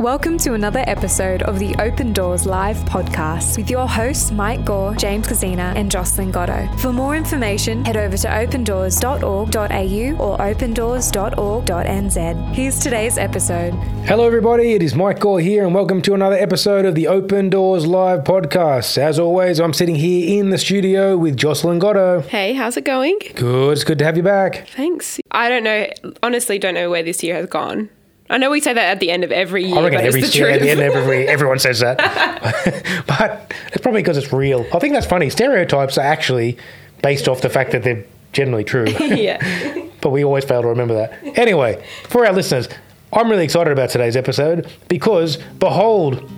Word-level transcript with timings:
Welcome 0.00 0.38
to 0.38 0.54
another 0.54 0.82
episode 0.88 1.44
of 1.44 1.60
the 1.60 1.72
Open 1.78 2.12
Doors 2.12 2.46
Live 2.46 2.78
podcast 2.78 3.56
with 3.56 3.70
your 3.70 3.88
hosts 3.88 4.32
Mike 4.32 4.64
Gore, 4.64 4.92
James 4.96 5.28
Kozina, 5.28 5.72
and 5.76 5.88
Jocelyn 5.88 6.32
Goto. 6.32 6.68
For 6.78 6.92
more 6.92 7.14
information, 7.14 7.84
head 7.84 7.96
over 7.96 8.16
to 8.16 8.26
opendoors.org.au 8.26 10.24
or 10.24 10.38
opendoors.org.nz. 10.38 12.54
Here's 12.56 12.80
today's 12.80 13.18
episode. 13.18 13.72
Hello, 14.04 14.26
everybody. 14.26 14.72
It 14.72 14.82
is 14.82 14.96
Mike 14.96 15.20
Gore 15.20 15.38
here, 15.38 15.64
and 15.64 15.72
welcome 15.72 16.02
to 16.02 16.14
another 16.14 16.38
episode 16.38 16.86
of 16.86 16.96
the 16.96 17.06
Open 17.06 17.48
Doors 17.48 17.86
Live 17.86 18.24
podcast. 18.24 18.98
As 18.98 19.20
always, 19.20 19.60
I'm 19.60 19.72
sitting 19.72 19.94
here 19.94 20.40
in 20.40 20.50
the 20.50 20.58
studio 20.58 21.16
with 21.16 21.36
Jocelyn 21.36 21.78
Goto. 21.78 22.22
Hey, 22.22 22.54
how's 22.54 22.76
it 22.76 22.84
going? 22.84 23.16
Good. 23.36 23.74
It's 23.74 23.84
good 23.84 24.00
to 24.00 24.04
have 24.04 24.16
you 24.16 24.24
back. 24.24 24.66
Thanks. 24.70 25.20
I 25.30 25.48
don't 25.48 25.62
know, 25.62 25.86
honestly, 26.20 26.58
don't 26.58 26.74
know 26.74 26.90
where 26.90 27.04
this 27.04 27.22
year 27.22 27.36
has 27.36 27.46
gone. 27.46 27.90
I 28.30 28.38
know 28.38 28.50
we 28.50 28.60
say 28.60 28.72
that 28.72 28.90
at 28.90 29.00
the 29.00 29.10
end 29.10 29.22
of 29.22 29.30
every 29.30 29.64
year. 29.64 29.76
I 29.76 29.82
reckon 29.82 29.98
but 29.98 30.06
every 30.06 30.22
it's 30.22 30.32
the 30.32 30.38
year, 30.38 30.50
at 30.50 30.60
the 30.60 30.70
end 30.70 30.80
of 30.80 30.94
every 30.94 31.28
everyone 31.28 31.58
says 31.58 31.80
that, 31.80 31.98
but 33.06 33.52
it's 33.68 33.82
probably 33.82 34.00
because 34.00 34.16
it's 34.16 34.32
real. 34.32 34.66
I 34.72 34.78
think 34.78 34.94
that's 34.94 35.06
funny. 35.06 35.28
Stereotypes 35.28 35.98
are 35.98 36.06
actually 36.06 36.56
based 37.02 37.28
off 37.28 37.42
the 37.42 37.50
fact 37.50 37.72
that 37.72 37.82
they're 37.82 38.04
generally 38.32 38.64
true. 38.64 38.86
yeah. 39.00 39.86
but 40.00 40.10
we 40.10 40.24
always 40.24 40.44
fail 40.44 40.62
to 40.62 40.68
remember 40.68 40.94
that. 40.94 41.38
Anyway, 41.38 41.84
for 42.08 42.26
our 42.26 42.32
listeners, 42.32 42.68
I'm 43.12 43.30
really 43.30 43.44
excited 43.44 43.72
about 43.72 43.90
today's 43.90 44.16
episode 44.16 44.70
because, 44.88 45.36
behold, 45.58 46.28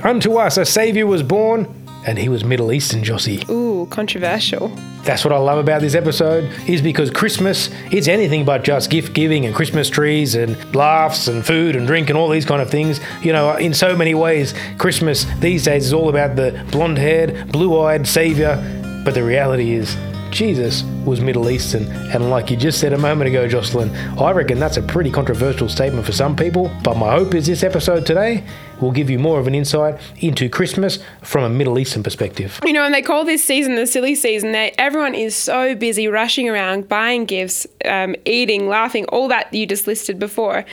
unto 0.00 0.36
us 0.36 0.56
a 0.56 0.64
Saviour 0.64 1.06
was 1.06 1.22
born, 1.22 1.81
and 2.06 2.18
he 2.18 2.28
was 2.28 2.44
Middle 2.44 2.72
Eastern, 2.72 3.02
Jossie. 3.02 3.48
Ooh, 3.48 3.86
controversial. 3.86 4.68
That's 5.04 5.24
what 5.24 5.32
I 5.32 5.38
love 5.38 5.58
about 5.58 5.80
this 5.80 5.94
episode, 5.94 6.44
is 6.68 6.80
because 6.80 7.10
Christmas, 7.10 7.70
it's 7.90 8.08
anything 8.08 8.44
but 8.44 8.62
just 8.62 8.90
gift 8.90 9.14
giving 9.14 9.46
and 9.46 9.54
Christmas 9.54 9.90
trees 9.90 10.34
and 10.34 10.74
laughs 10.74 11.28
and 11.28 11.44
food 11.44 11.74
and 11.74 11.86
drink 11.86 12.08
and 12.08 12.16
all 12.16 12.28
these 12.28 12.44
kind 12.44 12.62
of 12.62 12.70
things. 12.70 13.00
You 13.22 13.32
know, 13.32 13.56
in 13.56 13.74
so 13.74 13.96
many 13.96 14.14
ways, 14.14 14.54
Christmas 14.78 15.24
these 15.40 15.64
days 15.64 15.86
is 15.86 15.92
all 15.92 16.08
about 16.08 16.36
the 16.36 16.64
blonde 16.70 16.98
haired, 16.98 17.50
blue 17.50 17.80
eyed 17.80 18.06
Saviour. 18.06 18.56
But 19.04 19.14
the 19.14 19.24
reality 19.24 19.72
is, 19.72 19.96
Jesus 20.30 20.82
was 21.04 21.20
Middle 21.20 21.50
Eastern. 21.50 21.84
And 22.12 22.30
like 22.30 22.50
you 22.50 22.56
just 22.56 22.80
said 22.80 22.92
a 22.92 22.98
moment 22.98 23.28
ago, 23.28 23.46
Jocelyn, 23.46 23.94
I 24.18 24.30
reckon 24.30 24.58
that's 24.58 24.78
a 24.78 24.82
pretty 24.82 25.10
controversial 25.10 25.68
statement 25.68 26.06
for 26.06 26.12
some 26.12 26.34
people. 26.34 26.70
But 26.82 26.96
my 26.96 27.12
hope 27.12 27.34
is 27.34 27.46
this 27.46 27.62
episode 27.62 28.06
today 28.06 28.44
will 28.82 28.92
give 28.92 29.08
you 29.08 29.18
more 29.18 29.40
of 29.40 29.46
an 29.46 29.54
insight 29.54 29.98
into 30.18 30.48
Christmas 30.48 30.98
from 31.22 31.44
a 31.44 31.48
Middle 31.48 31.78
Eastern 31.78 32.02
perspective. 32.02 32.60
You 32.64 32.72
know, 32.72 32.84
and 32.84 32.92
they 32.92 33.02
call 33.02 33.24
this 33.24 33.42
season 33.42 33.76
the 33.76 33.86
silly 33.86 34.14
season. 34.14 34.52
They, 34.52 34.74
everyone 34.78 35.14
is 35.14 35.34
so 35.34 35.74
busy 35.74 36.08
rushing 36.08 36.48
around, 36.48 36.88
buying 36.88 37.24
gifts, 37.24 37.66
um, 37.84 38.14
eating, 38.24 38.68
laughing, 38.68 39.06
all 39.06 39.28
that 39.28 39.52
you 39.54 39.66
just 39.66 39.86
listed 39.86 40.18
before. 40.18 40.64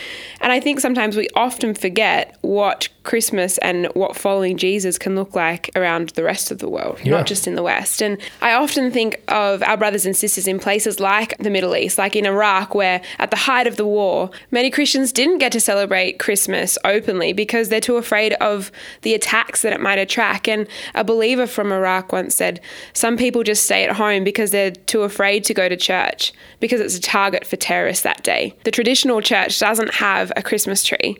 And 0.41 0.51
I 0.51 0.59
think 0.59 0.79
sometimes 0.79 1.15
we 1.15 1.29
often 1.35 1.73
forget 1.73 2.37
what 2.41 2.89
Christmas 3.03 3.57
and 3.59 3.87
what 3.93 4.15
following 4.15 4.57
Jesus 4.57 4.97
can 4.97 5.15
look 5.15 5.35
like 5.35 5.69
around 5.75 6.09
the 6.09 6.23
rest 6.23 6.51
of 6.51 6.59
the 6.59 6.67
world, 6.69 6.99
Yeah. 7.03 7.11
not 7.11 7.25
just 7.27 7.47
in 7.47 7.55
the 7.55 7.63
West. 7.63 8.01
And 8.01 8.17
I 8.41 8.53
often 8.53 8.91
think 8.91 9.21
of 9.27 9.63
our 9.63 9.77
brothers 9.77 10.05
and 10.05 10.15
sisters 10.15 10.47
in 10.47 10.59
places 10.59 10.99
like 10.99 11.37
the 11.39 11.49
Middle 11.49 11.75
East, 11.75 11.97
like 11.97 12.15
in 12.15 12.25
Iraq, 12.25 12.75
where 12.75 13.01
at 13.17 13.31
the 13.31 13.37
height 13.37 13.67
of 13.67 13.77
the 13.77 13.85
war, 13.85 14.29
many 14.51 14.69
Christians 14.69 15.11
didn't 15.11 15.37
get 15.39 15.51
to 15.53 15.59
celebrate 15.59 16.19
Christmas 16.19 16.77
openly 16.83 17.33
because 17.33 17.69
they're 17.69 17.79
too 17.79 17.95
afraid 17.97 18.33
of 18.33 18.71
the 19.01 19.13
attacks 19.13 19.61
that 19.61 19.73
it 19.73 19.79
might 19.81 19.97
attract. 19.99 20.47
And 20.47 20.67
a 20.93 21.03
believer 21.03 21.47
from 21.47 21.71
Iraq 21.71 22.11
once 22.11 22.35
said, 22.35 22.59
Some 22.93 23.17
people 23.17 23.43
just 23.43 23.63
stay 23.63 23.83
at 23.85 23.95
home 23.95 24.23
because 24.23 24.51
they're 24.51 24.71
too 24.71 25.03
afraid 25.03 25.43
to 25.45 25.53
go 25.53 25.69
to 25.69 25.77
church 25.77 26.33
because 26.59 26.81
it's 26.81 26.97
a 26.97 27.01
target 27.01 27.45
for 27.45 27.55
terrorists 27.55 28.03
that 28.03 28.23
day. 28.23 28.53
The 28.65 28.71
traditional 28.71 29.21
church 29.21 29.57
doesn't 29.59 29.95
have 29.95 30.31
a 30.35 30.43
Christmas 30.43 30.83
tree. 30.83 31.17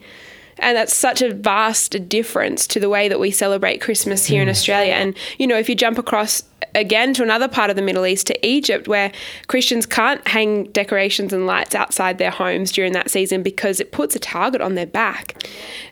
And 0.62 0.76
that's 0.78 0.96
such 0.96 1.22
a 1.22 1.34
vast 1.34 2.08
difference 2.10 2.68
to 2.68 2.80
the 2.80 2.90
way 2.90 3.08
that 3.10 3.20
we 3.20 3.32
celebrate 3.32 3.82
Christmas 3.82 4.26
here 4.26 4.42
in 4.42 4.48
hmm. 4.48 4.52
Australia. 4.52 4.94
And, 4.94 5.16
you 5.38 5.48
know, 5.48 5.58
if 5.58 5.70
you 5.70 5.76
jump 5.76 5.98
across 5.98 6.44
again 6.76 7.14
to 7.16 7.24
another 7.24 7.48
part 7.48 7.70
of 7.70 7.76
the 7.76 7.82
Middle 7.82 8.06
East, 8.06 8.28
to 8.28 8.48
Egypt, 8.48 8.88
where 8.88 9.12
Christians 9.48 9.86
can't 9.86 10.26
hang 10.28 10.66
decorations 10.66 11.34
and 11.34 11.48
lights 11.48 11.76
outside 11.76 12.18
their 12.18 12.32
homes 12.32 12.72
during 12.72 12.94
that 12.94 13.10
season 13.10 13.44
because 13.44 13.80
it 13.80 13.92
puts 13.92 14.16
a 14.16 14.20
target 14.20 14.62
on 14.62 14.76
their 14.76 14.86
back. 14.86 15.42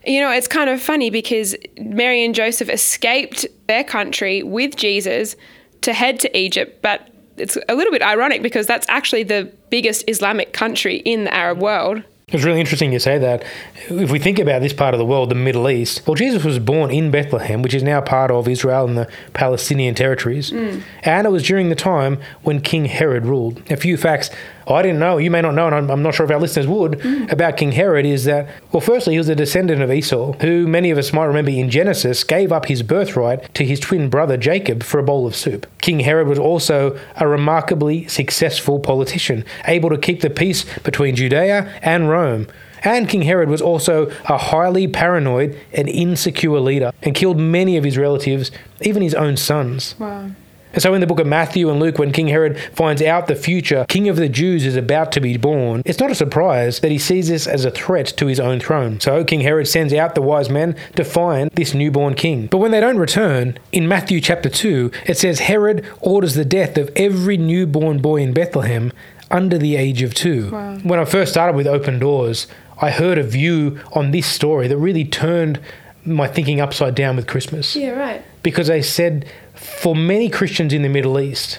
You 0.04 0.20
know, 0.20 0.30
it's 0.30 0.48
kind 0.48 0.70
of 0.70 0.80
funny 0.80 1.10
because 1.10 1.56
Mary 1.78 2.24
and 2.24 2.34
Joseph 2.34 2.68
escaped 2.68 3.46
their 3.66 3.84
country 3.84 4.42
with 4.42 4.76
Jesus 4.76 5.36
to 5.82 5.92
head 5.92 6.20
to 6.20 6.38
Egypt, 6.38 6.82
but 6.82 7.10
it's 7.36 7.56
a 7.68 7.74
little 7.74 7.92
bit 7.92 8.02
ironic 8.02 8.42
because 8.42 8.66
that's 8.66 8.86
actually 8.88 9.22
the 9.22 9.52
biggest 9.70 10.04
Islamic 10.08 10.52
country 10.52 10.96
in 10.98 11.24
the 11.24 11.34
Arab 11.34 11.58
world. 11.58 12.02
It's 12.30 12.44
really 12.44 12.60
interesting 12.60 12.92
you 12.92 12.98
say 12.98 13.16
that. 13.18 13.42
If 13.88 14.10
we 14.10 14.18
think 14.18 14.38
about 14.38 14.60
this 14.60 14.74
part 14.74 14.92
of 14.92 14.98
the 14.98 15.06
world, 15.06 15.30
the 15.30 15.34
Middle 15.34 15.70
East, 15.70 16.06
well, 16.06 16.14
Jesus 16.14 16.44
was 16.44 16.58
born 16.58 16.90
in 16.90 17.10
Bethlehem, 17.10 17.62
which 17.62 17.72
is 17.72 17.82
now 17.82 18.02
part 18.02 18.30
of 18.30 18.46
Israel 18.46 18.86
and 18.86 18.98
the 18.98 19.08
Palestinian 19.32 19.94
territories. 19.94 20.50
Mm. 20.50 20.82
And 21.04 21.26
it 21.26 21.30
was 21.30 21.42
during 21.42 21.70
the 21.70 21.74
time 21.74 22.18
when 22.42 22.60
King 22.60 22.84
Herod 22.84 23.24
ruled. 23.24 23.62
A 23.70 23.76
few 23.76 23.96
facts 23.96 24.30
I 24.74 24.82
didn't 24.82 24.98
know, 24.98 25.18
you 25.18 25.30
may 25.30 25.40
not 25.40 25.54
know, 25.54 25.66
and 25.66 25.74
I'm, 25.74 25.90
I'm 25.90 26.02
not 26.02 26.14
sure 26.14 26.24
if 26.24 26.30
our 26.30 26.40
listeners 26.40 26.66
would, 26.66 26.92
mm. 26.92 27.30
about 27.30 27.56
King 27.56 27.72
Herod 27.72 28.06
is 28.06 28.24
that, 28.24 28.48
well, 28.72 28.80
firstly, 28.80 29.14
he 29.14 29.18
was 29.18 29.28
a 29.28 29.34
descendant 29.34 29.82
of 29.82 29.90
Esau, 29.90 30.32
who 30.34 30.66
many 30.66 30.90
of 30.90 30.98
us 30.98 31.12
might 31.12 31.24
remember 31.24 31.50
in 31.50 31.70
Genesis 31.70 32.24
gave 32.24 32.52
up 32.52 32.66
his 32.66 32.82
birthright 32.82 33.52
to 33.54 33.64
his 33.64 33.80
twin 33.80 34.08
brother 34.10 34.36
Jacob 34.36 34.82
for 34.82 34.98
a 34.98 35.02
bowl 35.02 35.26
of 35.26 35.34
soup. 35.34 35.66
King 35.80 36.00
Herod 36.00 36.28
was 36.28 36.38
also 36.38 36.98
a 37.16 37.26
remarkably 37.26 38.06
successful 38.08 38.78
politician, 38.78 39.44
able 39.66 39.90
to 39.90 39.98
keep 39.98 40.20
the 40.20 40.30
peace 40.30 40.64
between 40.80 41.16
Judea 41.16 41.78
and 41.82 42.08
Rome. 42.08 42.46
And 42.82 43.08
King 43.08 43.22
Herod 43.22 43.48
was 43.48 43.60
also 43.60 44.10
a 44.26 44.38
highly 44.38 44.86
paranoid 44.86 45.58
and 45.72 45.88
insecure 45.88 46.60
leader 46.60 46.92
and 47.02 47.14
killed 47.14 47.38
many 47.38 47.76
of 47.76 47.84
his 47.84 47.98
relatives, 47.98 48.50
even 48.80 49.02
his 49.02 49.14
own 49.14 49.36
sons. 49.36 49.94
Wow. 49.98 50.30
And 50.72 50.82
so 50.82 50.92
in 50.94 51.00
the 51.00 51.06
book 51.06 51.18
of 51.18 51.26
Matthew 51.26 51.70
and 51.70 51.80
Luke, 51.80 51.98
when 51.98 52.12
King 52.12 52.28
Herod 52.28 52.58
finds 52.74 53.00
out 53.02 53.26
the 53.26 53.34
future 53.34 53.86
king 53.88 54.08
of 54.08 54.16
the 54.16 54.28
Jews 54.28 54.66
is 54.66 54.76
about 54.76 55.12
to 55.12 55.20
be 55.20 55.36
born, 55.36 55.82
it's 55.84 55.98
not 55.98 56.10
a 56.10 56.14
surprise 56.14 56.80
that 56.80 56.90
he 56.90 56.98
sees 56.98 57.28
this 57.28 57.46
as 57.46 57.64
a 57.64 57.70
threat 57.70 58.06
to 58.18 58.26
his 58.26 58.38
own 58.38 58.60
throne. 58.60 59.00
So 59.00 59.24
King 59.24 59.40
Herod 59.40 59.66
sends 59.66 59.92
out 59.94 60.14
the 60.14 60.22
wise 60.22 60.50
men 60.50 60.76
to 60.96 61.04
find 61.04 61.50
this 61.52 61.74
newborn 61.74 62.14
king. 62.14 62.46
But 62.48 62.58
when 62.58 62.70
they 62.70 62.80
don't 62.80 62.98
return, 62.98 63.58
in 63.72 63.88
Matthew 63.88 64.20
chapter 64.20 64.48
2, 64.50 64.90
it 65.06 65.16
says 65.16 65.40
Herod 65.40 65.86
orders 66.00 66.34
the 66.34 66.44
death 66.44 66.76
of 66.76 66.90
every 66.96 67.36
newborn 67.36 68.00
boy 68.00 68.16
in 68.22 68.32
Bethlehem 68.34 68.92
under 69.30 69.58
the 69.58 69.76
age 69.76 70.02
of 70.02 70.14
two. 70.14 70.50
When 70.82 70.98
I 70.98 71.04
first 71.04 71.32
started 71.32 71.54
with 71.56 71.66
Open 71.66 71.98
Doors, 71.98 72.46
I 72.80 72.90
heard 72.90 73.18
a 73.18 73.22
view 73.22 73.78
on 73.92 74.10
this 74.10 74.26
story 74.26 74.68
that 74.68 74.76
really 74.78 75.04
turned 75.04 75.60
my 76.04 76.26
thinking 76.26 76.60
upside 76.60 76.94
down 76.94 77.16
with 77.16 77.26
Christmas 77.26 77.76
Yeah, 77.76 77.90
right. 77.90 78.22
because 78.42 78.68
they 78.68 78.80
said 78.80 79.26
for 79.58 79.94
many 79.94 80.28
Christians 80.28 80.72
in 80.72 80.82
the 80.82 80.88
Middle 80.88 81.18
East, 81.20 81.58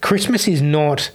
Christmas 0.00 0.48
is 0.48 0.62
not 0.62 1.10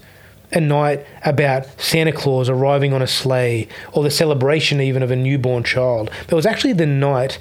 a 0.52 0.62
night 0.62 1.06
about 1.26 1.68
Santa 1.80 2.12
Claus 2.12 2.50
arriving 2.50 2.94
on 2.94 3.02
a 3.02 3.08
sleigh 3.08 3.68
or 3.92 4.04
the 4.04 4.12
celebration 4.12 4.80
even 4.80 5.04
of 5.04 5.12
a 5.12 5.16
newborn 5.16 5.64
child. 5.64 6.10
It 6.28 6.34
was 6.34 6.46
actually 6.46 6.74
the 6.74 6.86
night 6.86 7.40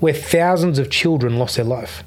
where 0.00 0.12
thousands 0.12 0.78
of 0.78 0.90
children 0.90 1.38
lost 1.38 1.56
their 1.56 1.64
life. 1.64 2.02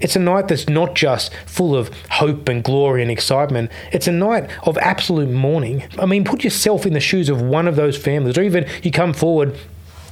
It's 0.00 0.16
a 0.16 0.20
night 0.20 0.48
that's 0.48 0.68
not 0.68 0.94
just 0.94 1.32
full 1.46 1.76
of 1.76 1.90
hope 2.10 2.48
and 2.48 2.62
glory 2.62 3.02
and 3.02 3.10
excitement. 3.10 3.70
It's 3.92 4.08
a 4.08 4.12
night 4.12 4.50
of 4.64 4.76
absolute 4.78 5.30
mourning. 5.30 5.84
I 5.98 6.06
mean, 6.06 6.24
put 6.24 6.42
yourself 6.42 6.86
in 6.86 6.92
the 6.92 7.00
shoes 7.00 7.28
of 7.28 7.40
one 7.40 7.68
of 7.68 7.76
those 7.76 7.96
families, 7.96 8.36
or 8.36 8.42
even 8.42 8.66
you 8.82 8.90
come 8.90 9.12
forward 9.12 9.56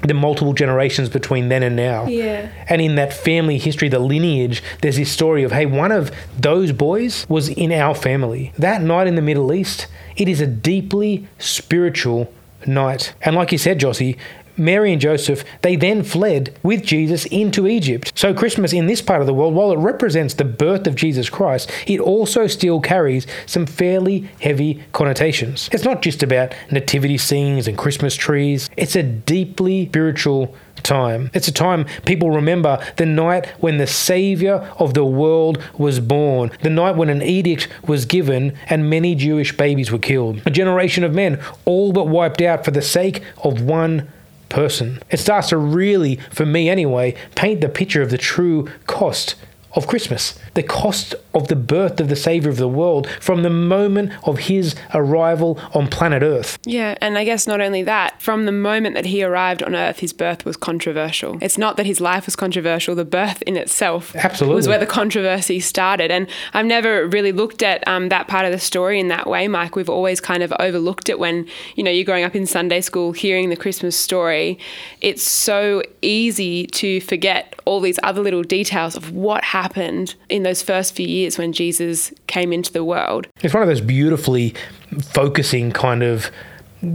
the 0.03 0.15
multiple 0.15 0.53
generations 0.53 1.09
between 1.09 1.49
then 1.49 1.63
and 1.63 1.77
now. 1.77 2.07
Yeah. 2.07 2.51
And 2.69 2.81
in 2.81 2.95
that 2.95 3.13
family 3.13 3.59
history, 3.59 3.89
the 3.89 3.99
lineage, 3.99 4.63
there's 4.83 4.97
this 4.97 5.13
story 5.13 5.43
of, 5.43 5.53
hey, 5.53 5.67
one 5.67 5.93
of 5.93 6.11
those 6.39 6.73
boys 6.73 7.27
was 7.29 7.49
in 7.49 7.73
our 7.73 7.95
family. 7.95 8.53
That 8.59 8.83
night 8.83 9.07
in 9.07 9.15
the 9.15 9.23
Middle 9.23 9.53
East, 9.53 9.87
it 10.17 10.29
is 10.29 10.41
a 10.41 10.47
deeply 10.47 11.29
spiritual 11.39 12.33
night. 12.67 13.15
And 13.23 13.37
like 13.37 13.53
you 13.53 13.59
said, 13.59 13.79
Jossie, 13.81 14.19
Mary 14.61 14.93
and 14.93 15.01
Joseph, 15.01 15.43
they 15.63 15.75
then 15.75 16.03
fled 16.03 16.55
with 16.63 16.83
Jesus 16.83 17.25
into 17.27 17.67
Egypt. 17.67 18.13
So, 18.15 18.35
Christmas 18.35 18.73
in 18.73 18.87
this 18.87 19.01
part 19.01 19.23
of 19.23 19.27
the 19.27 19.35
world, 19.35 19.55
while 19.55 19.73
it 19.73 19.79
represents 19.79 20.35
the 20.35 20.45
birth 20.45 20.87
of 20.87 20.95
Jesus 20.95 21.31
Christ, 21.31 21.71
it 21.87 21.99
also 21.99 22.47
still 22.47 22.81
carries 22.81 23.27
some 23.47 23.65
fairly 23.65 24.29
heavy 24.41 24.85
connotations. 24.93 25.71
It's 25.73 25.85
not 25.85 26.03
just 26.03 26.23
about 26.23 26.55
nativity 26.71 27.17
scenes 27.17 27.67
and 27.67 27.79
Christmas 27.79 28.15
trees, 28.15 28.69
it's 28.77 28.95
a 28.95 29.03
deeply 29.03 29.87
spiritual 29.87 30.55
time. 30.83 31.31
It's 31.35 31.49
a 31.49 31.53
time 31.53 31.87
people 32.05 32.31
remember 32.31 32.85
the 32.97 33.07
night 33.07 33.47
when 33.61 33.79
the 33.79 33.87
Savior 33.87 34.55
of 34.79 34.95
the 34.95 35.05
world 35.05 35.63
was 35.79 36.01
born, 36.01 36.51
the 36.63 36.71
night 36.71 36.97
when 36.97 37.09
an 37.09 37.23
edict 37.23 37.69
was 37.87 38.05
given 38.05 38.57
and 38.69 38.91
many 38.91 39.15
Jewish 39.15 39.57
babies 39.57 39.91
were 39.91 39.99
killed. 39.99 40.43
A 40.47 40.51
generation 40.51 41.05
of 41.05 41.15
men 41.15 41.41
all 41.65 41.93
but 41.93 42.09
wiped 42.09 42.41
out 42.41 42.65
for 42.65 42.71
the 42.71 42.83
sake 42.83 43.23
of 43.43 43.63
one 43.63 44.09
person. 44.51 45.03
It 45.11 45.19
starts 45.19 45.49
to 45.49 45.57
really, 45.57 46.17
for 46.31 46.45
me 46.45 46.69
anyway, 46.69 47.15
paint 47.35 47.63
the 47.63 47.69
picture 47.69 48.03
of 48.03 48.11
the 48.11 48.19
true 48.19 48.69
cost 48.87 49.37
of 49.73 49.87
Christmas. 49.87 50.39
The 50.55 50.63
cost 50.63 51.15
of 51.35 51.49
the 51.49 51.57
birth 51.57 52.01
of 52.01 52.09
the 52.09 52.17
Savior 52.17 52.51
of 52.51 52.57
the 52.57 52.69
world 52.69 53.09
from 53.21 53.43
the 53.43 53.51
moment 53.51 54.13
of 54.25 54.39
his 54.39 54.75
arrival 54.95 55.59
on 55.75 55.89
planet 55.89 56.23
Earth. 56.23 56.59
Yeah, 56.65 56.97
and 57.01 57.17
I 57.17 57.25
guess 57.25 57.47
not 57.47 57.61
only 57.61 57.83
that, 57.85 58.21
from 58.21 58.47
the 58.47 58.53
moment 58.53 58.95
that 58.97 59.07
he 59.07 59.23
arrived 59.23 59.63
on 59.63 59.75
Earth, 59.75 60.01
his 60.01 60.13
birth 60.13 60.45
was 60.45 60.57
controversial. 60.57 61.39
It's 61.41 61.59
not 61.59 61.77
that 61.77 61.87
his 61.87 62.01
life 62.01 62.27
was 62.27 62.37
controversial, 62.37 62.95
the 62.95 63.05
birth 63.05 63.43
in 63.43 63.57
itself 63.57 64.15
Absolutely. 64.17 64.57
was 64.57 64.69
where 64.69 64.79
the 64.79 64.87
controversy 64.87 65.61
started. 65.61 66.11
And 66.11 66.29
I've 66.53 66.67
never 66.67 67.07
really 67.07 67.33
looked 67.33 67.63
at 67.63 67.87
um, 67.87 68.09
that 68.09 68.27
part 68.27 68.45
of 68.45 68.53
the 68.53 68.59
story 68.59 68.99
in 68.99 69.09
that 69.09 69.29
way, 69.29 69.47
Mike. 69.49 69.77
We've 69.77 69.89
always 69.89 70.21
kind 70.21 70.43
of 70.43 70.53
overlooked 70.59 71.09
it 71.09 71.19
when, 71.19 71.47
you 71.77 71.85
know, 71.85 71.91
you're 71.91 72.05
growing 72.05 72.25
up 72.25 72.35
in 72.35 72.47
Sunday 72.47 72.81
school 72.81 73.13
hearing 73.13 73.51
the 73.51 73.57
Christmas 73.57 73.97
story. 73.97 74.59
It's 75.01 75.23
so 75.23 75.83
easy 76.03 76.67
to 76.69 77.01
forget 77.01 77.55
all 77.65 77.81
these 77.81 77.99
other 78.03 78.21
little 78.21 78.43
details 78.43 78.97
of 78.97 79.13
what 79.13 79.45
happened 79.45 80.15
in 80.29 80.43
those 80.43 80.63
first 80.63 80.95
few 80.97 81.07
years 81.07 81.20
when 81.39 81.53
Jesus 81.53 82.13
came 82.27 82.53
into 82.53 82.73
the 82.73 82.85
world. 82.85 83.27
It's 83.43 83.55
one 83.55 83.63
of 83.63 83.69
those 83.69 83.81
beautifully 83.81 84.55
focusing 85.03 85.73
kind 85.73 86.03
of 86.03 86.31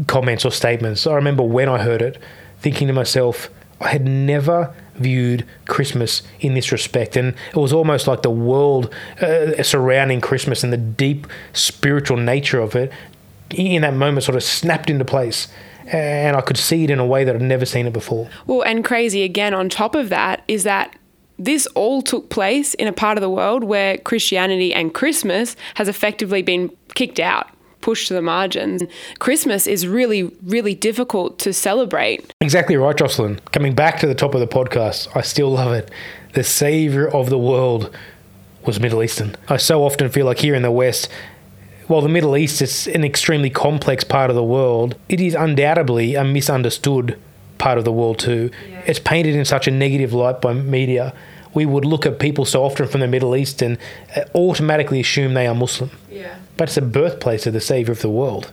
comments 0.07 0.45
or 0.45 0.51
statements. 0.51 1.06
I 1.06 1.13
remember 1.13 1.44
when 1.44 1.69
I 1.69 1.81
heard 1.81 2.01
it, 2.01 2.22
thinking 2.60 2.88
to 2.88 2.94
myself, 2.94 3.50
I 3.80 3.89
had 3.89 4.06
never 4.06 4.74
viewed 4.95 5.45
Christmas 5.68 6.24
in 6.39 6.54
this 6.54 6.72
respect. 6.72 7.18
And 7.18 7.36
it 7.50 7.57
was 7.57 7.74
almost 7.74 8.07
like 8.07 8.22
the 8.22 8.30
world 8.30 8.94
uh, 9.22 9.62
surrounding 9.63 10.22
Christmas 10.22 10.63
and 10.63 10.72
the 10.72 10.77
deep 10.77 11.27
spiritual 11.54 12.18
nature 12.18 12.60
of 12.60 12.75
it 12.75 12.92
in 13.51 13.81
that 13.81 13.94
moment 13.94 14.24
sort 14.24 14.36
of 14.36 14.44
snapped 14.44 14.89
into 14.89 15.06
place. 15.06 15.48
And 15.92 16.36
I 16.36 16.42
could 16.42 16.57
see 16.57 16.83
it 16.83 16.89
in 16.89 17.00
a 17.00 17.06
way 17.06 17.24
that 17.25 17.36
I'd 17.36 17.42
never 17.42 17.66
seen 17.66 17.86
it 17.86 17.94
before. 17.94 18.30
Well, 18.48 18.63
and 18.63 18.83
crazy 18.83 19.24
again 19.24 19.54
on 19.54 19.69
top 19.69 19.94
of 19.94 20.10
that 20.10 20.44
is 20.48 20.63
that 20.63 20.98
this 21.38 21.68
all 21.68 22.02
took 22.02 22.30
place 22.30 22.74
in 22.76 22.88
a 22.88 22.94
part 22.94 23.18
of 23.18 23.22
the 23.22 23.30
world 23.30 23.64
where 23.64 23.98
Christianity 23.98 24.74
and 24.74 24.94
Christmas 24.94 25.56
has 25.76 25.88
effectively 25.88 26.42
been 26.42 26.72
kicked 26.94 27.20
out, 27.20 27.50
pushed 27.82 28.08
to 28.08 28.14
the 28.14 28.22
margins. 28.22 28.84
Christmas 29.20 29.68
is 29.68 29.88
really, 29.88 30.24
really 30.44 30.76
difficult 30.76 31.38
to 31.40 31.54
celebrate. 31.54 32.34
Exactly 32.42 32.78
right, 32.78 32.96
Jocelyn. 32.96 33.40
Coming 33.52 33.76
back 33.76 34.00
to 34.00 34.08
the 34.08 34.16
top 34.16 34.34
of 34.34 34.40
the 34.40 34.48
podcast, 34.48 35.08
I 35.16 35.22
still 35.22 35.52
love 35.52 35.74
it. 35.74 35.92
The 36.34 36.44
savior 36.44 37.08
of 37.08 37.30
the 37.30 37.38
world 37.38 37.96
was 38.66 38.80
Middle 38.80 39.04
Eastern. 39.04 39.36
I 39.48 39.58
so 39.58 39.84
often 39.84 40.10
feel 40.10 40.26
like 40.26 40.40
here 40.40 40.56
in 40.56 40.64
the 40.64 40.72
West, 40.72 41.10
while 41.88 42.02
the 42.02 42.10
Middle 42.10 42.36
East 42.36 42.62
is 42.62 42.88
an 42.88 43.04
extremely 43.04 43.50
complex 43.50 44.04
part 44.04 44.32
of 44.32 44.36
the 44.36 44.44
world, 44.44 44.96
it 45.08 45.22
is 45.22 45.36
undoubtedly 45.36 46.16
a 46.16 46.24
misunderstood 46.24 47.20
part 47.65 47.79
of 47.79 47.83
the 47.83 47.91
world 47.91 48.19
too. 48.19 48.51
Yeah. 48.69 48.83
It's 48.85 49.00
painted 49.00 49.33
in 49.33 49.44
such 49.44 49.67
a 49.67 49.71
negative 49.71 50.13
light 50.13 50.39
by 50.39 50.53
media. 50.53 51.15
We 51.56 51.65
would 51.65 51.83
look 51.83 52.06
at 52.06 52.19
people 52.19 52.45
so 52.45 52.63
often 52.63 52.88
from 52.88 53.01
the 53.01 53.07
Middle 53.07 53.35
East 53.35 53.63
and 53.63 53.79
uh, 54.15 54.21
automatically 54.35 55.00
assume 55.00 55.33
they 55.33 55.47
are 55.47 55.56
Muslim. 55.56 55.89
Yeah. 56.07 56.38
But 56.57 56.65
it's 56.65 56.75
the 56.75 56.83
birthplace 56.83 57.47
of 57.47 57.53
the 57.53 57.59
Savior 57.59 57.91
of 57.91 58.03
the 58.03 58.09
world. 58.09 58.51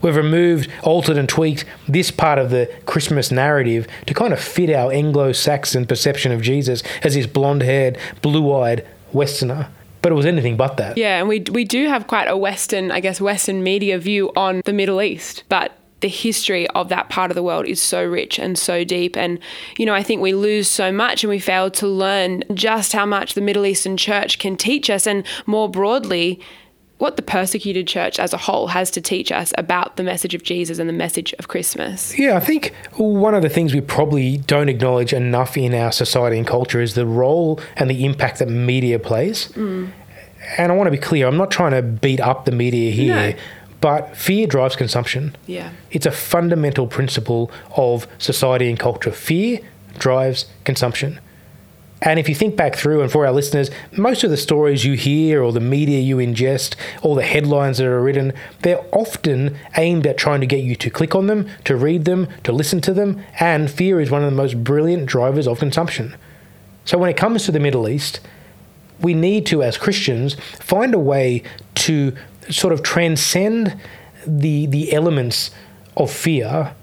We've 0.00 0.16
removed, 0.16 0.70
altered, 0.82 1.18
and 1.18 1.28
tweaked 1.28 1.66
this 1.86 2.10
part 2.10 2.38
of 2.38 2.48
the 2.48 2.74
Christmas 2.86 3.30
narrative 3.30 3.86
to 4.06 4.14
kind 4.14 4.32
of 4.32 4.40
fit 4.40 4.70
our 4.70 4.90
Anglo 4.90 5.32
Saxon 5.32 5.84
perception 5.84 6.32
of 6.32 6.40
Jesus 6.40 6.82
as 7.02 7.12
this 7.12 7.26
blonde 7.26 7.62
haired, 7.62 7.98
blue 8.22 8.50
eyed 8.54 8.86
Westerner 9.12 9.68
but 10.02 10.12
it 10.12 10.14
was 10.14 10.24
anything 10.24 10.56
but 10.56 10.78
that. 10.78 10.96
Yeah, 10.96 11.18
and 11.18 11.28
we 11.28 11.44
we 11.52 11.64
do 11.66 11.86
have 11.88 12.06
quite 12.06 12.26
a 12.26 12.34
Western, 12.34 12.90
I 12.90 13.00
guess, 13.00 13.20
Western 13.20 13.62
media 13.62 13.98
view 13.98 14.32
on 14.34 14.62
the 14.64 14.72
Middle 14.72 15.02
East, 15.02 15.44
but 15.50 15.76
the 16.00 16.08
history 16.08 16.66
of 16.68 16.88
that 16.88 17.08
part 17.08 17.30
of 17.30 17.34
the 17.34 17.42
world 17.42 17.66
is 17.66 17.80
so 17.80 18.04
rich 18.04 18.38
and 18.38 18.58
so 18.58 18.84
deep. 18.84 19.16
And, 19.16 19.38
you 19.76 19.86
know, 19.86 19.94
I 19.94 20.02
think 20.02 20.20
we 20.20 20.32
lose 20.34 20.68
so 20.68 20.90
much 20.90 21.22
and 21.22 21.30
we 21.30 21.38
fail 21.38 21.70
to 21.72 21.86
learn 21.86 22.42
just 22.54 22.92
how 22.92 23.06
much 23.06 23.34
the 23.34 23.40
Middle 23.40 23.66
Eastern 23.66 23.96
church 23.96 24.38
can 24.38 24.56
teach 24.56 24.88
us, 24.90 25.06
and 25.06 25.26
more 25.46 25.68
broadly, 25.68 26.40
what 26.98 27.16
the 27.16 27.22
persecuted 27.22 27.86
church 27.86 28.18
as 28.18 28.34
a 28.34 28.36
whole 28.36 28.66
has 28.66 28.90
to 28.90 29.00
teach 29.00 29.32
us 29.32 29.54
about 29.56 29.96
the 29.96 30.02
message 30.02 30.34
of 30.34 30.42
Jesus 30.42 30.78
and 30.78 30.86
the 30.86 30.92
message 30.92 31.32
of 31.38 31.48
Christmas. 31.48 32.18
Yeah, 32.18 32.36
I 32.36 32.40
think 32.40 32.74
one 32.96 33.34
of 33.34 33.40
the 33.40 33.48
things 33.48 33.72
we 33.72 33.80
probably 33.80 34.36
don't 34.36 34.68
acknowledge 34.68 35.14
enough 35.14 35.56
in 35.56 35.72
our 35.72 35.92
society 35.92 36.36
and 36.36 36.46
culture 36.46 36.78
is 36.78 36.94
the 36.94 37.06
role 37.06 37.58
and 37.76 37.88
the 37.88 38.04
impact 38.04 38.38
that 38.40 38.50
media 38.50 38.98
plays. 38.98 39.48
Mm. 39.52 39.92
And 40.58 40.72
I 40.72 40.74
want 40.74 40.88
to 40.88 40.90
be 40.90 40.98
clear, 40.98 41.26
I'm 41.26 41.38
not 41.38 41.50
trying 41.50 41.72
to 41.72 41.80
beat 41.80 42.20
up 42.20 42.44
the 42.44 42.52
media 42.52 42.90
here. 42.90 43.14
No. 43.14 43.34
But 43.80 44.16
fear 44.16 44.46
drives 44.46 44.76
consumption. 44.76 45.36
Yeah. 45.46 45.70
It's 45.90 46.06
a 46.06 46.10
fundamental 46.10 46.86
principle 46.86 47.50
of 47.76 48.06
society 48.18 48.68
and 48.68 48.78
culture. 48.78 49.10
Fear 49.10 49.60
drives 49.98 50.46
consumption. 50.64 51.20
And 52.02 52.18
if 52.18 52.28
you 52.30 52.34
think 52.34 52.56
back 52.56 52.76
through, 52.76 53.02
and 53.02 53.12
for 53.12 53.26
our 53.26 53.32
listeners, 53.32 53.70
most 53.92 54.24
of 54.24 54.30
the 54.30 54.36
stories 54.38 54.86
you 54.86 54.94
hear 54.94 55.42
or 55.42 55.52
the 55.52 55.60
media 55.60 56.00
you 56.00 56.16
ingest, 56.16 56.74
all 57.02 57.14
the 57.14 57.22
headlines 57.22 57.76
that 57.76 57.86
are 57.86 58.02
written, 58.02 58.32
they're 58.62 58.82
often 58.92 59.58
aimed 59.76 60.06
at 60.06 60.16
trying 60.16 60.40
to 60.40 60.46
get 60.46 60.62
you 60.62 60.74
to 60.76 60.88
click 60.88 61.14
on 61.14 61.26
them, 61.26 61.46
to 61.64 61.76
read 61.76 62.06
them, 62.06 62.26
to 62.44 62.52
listen 62.52 62.80
to 62.82 62.94
them, 62.94 63.22
and 63.38 63.70
fear 63.70 64.00
is 64.00 64.10
one 64.10 64.24
of 64.24 64.30
the 64.30 64.36
most 64.36 64.64
brilliant 64.64 65.06
drivers 65.06 65.46
of 65.46 65.58
consumption. 65.58 66.16
So 66.86 66.96
when 66.96 67.10
it 67.10 67.18
comes 67.18 67.44
to 67.44 67.52
the 67.52 67.60
Middle 67.60 67.86
East, 67.86 68.20
we 69.00 69.12
need 69.12 69.44
to, 69.46 69.62
as 69.62 69.76
Christians, 69.76 70.36
find 70.58 70.94
a 70.94 70.98
way 70.98 71.42
to 71.74 72.16
sort 72.50 72.72
of 72.72 72.82
transcend 72.82 73.76
the 74.26 74.66
the 74.66 74.92
elements 74.92 75.50
of 75.96 76.10
fear 76.10 76.74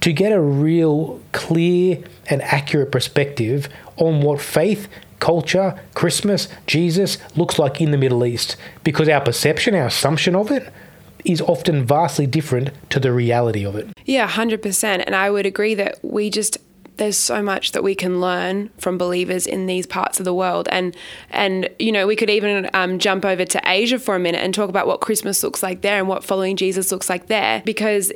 to 0.00 0.12
get 0.12 0.32
a 0.32 0.40
real 0.40 1.20
clear 1.32 2.02
and 2.26 2.42
accurate 2.42 2.92
perspective 2.92 3.68
on 3.96 4.20
what 4.20 4.38
faith, 4.40 4.86
culture, 5.18 5.80
Christmas, 5.94 6.48
Jesus 6.66 7.16
looks 7.36 7.58
like 7.58 7.80
in 7.80 7.90
the 7.90 7.96
Middle 7.96 8.24
East. 8.26 8.56
Because 8.82 9.08
our 9.08 9.22
perception, 9.22 9.74
our 9.74 9.86
assumption 9.86 10.34
of 10.36 10.50
it, 10.50 10.70
is 11.24 11.40
often 11.40 11.86
vastly 11.86 12.26
different 12.26 12.70
to 12.90 13.00
the 13.00 13.12
reality 13.12 13.64
of 13.64 13.76
it. 13.76 13.88
Yeah, 14.04 14.28
100%. 14.28 15.04
And 15.06 15.14
I 15.14 15.30
would 15.30 15.46
agree 15.46 15.74
that 15.74 15.98
we 16.02 16.28
just 16.28 16.58
there's 16.96 17.16
so 17.16 17.42
much 17.42 17.72
that 17.72 17.82
we 17.82 17.94
can 17.94 18.20
learn 18.20 18.70
from 18.78 18.98
believers 18.98 19.46
in 19.46 19.66
these 19.66 19.86
parts 19.86 20.18
of 20.18 20.24
the 20.24 20.34
world. 20.34 20.68
And 20.70 20.96
and 21.30 21.68
you 21.78 21.92
know 21.92 22.06
we 22.06 22.16
could 22.16 22.30
even 22.30 22.70
um, 22.74 22.98
jump 22.98 23.24
over 23.24 23.44
to 23.44 23.60
asia 23.64 23.98
for 23.98 24.14
a 24.14 24.18
minute 24.18 24.40
and 24.42 24.54
talk 24.54 24.68
about 24.68 24.86
what 24.86 25.00
christmas 25.00 25.42
looks 25.42 25.62
like 25.62 25.82
there 25.82 25.98
and 25.98 26.08
what 26.08 26.24
following 26.24 26.56
jesus 26.56 26.90
looks 26.92 27.08
like 27.08 27.26
there 27.26 27.62
because 27.64 28.12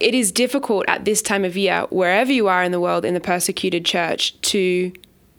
it 0.00 0.14
is 0.14 0.30
difficult 0.32 0.84
at 0.88 1.04
this 1.04 1.22
time 1.22 1.44
of 1.44 1.56
year 1.56 1.86
wherever 1.90 2.32
you 2.32 2.48
are 2.48 2.62
in 2.62 2.72
the 2.72 2.80
world 2.80 3.04
in 3.04 3.14
the 3.14 3.20
persecuted 3.20 3.84
church 3.84 4.38
to 4.40 4.92